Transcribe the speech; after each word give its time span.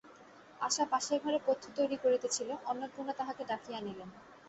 আশা 0.59 0.83
পাশের 0.91 1.19
ঘরে 1.23 1.39
পথ্য 1.45 1.63
তৈরি 1.77 1.97
করিতেছিল–অন্নপূর্ণা 1.97 3.13
তাহাকে 3.19 3.43
ডাকিয়া 3.45 3.77
আনিলেন। 3.79 4.09